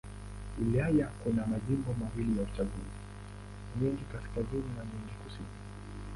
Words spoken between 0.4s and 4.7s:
Wilayani kuna majimbo mawili ya uchaguzi: Mwingi Kaskazini